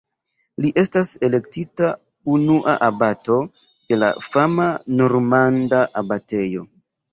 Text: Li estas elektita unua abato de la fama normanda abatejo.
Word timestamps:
Li 0.63 0.69
estas 0.83 1.11
elektita 1.27 1.89
unua 2.37 2.73
abato 2.87 3.37
de 3.93 4.01
la 4.01 4.11
fama 4.31 4.69
normanda 5.05 5.85
abatejo. 6.05 6.69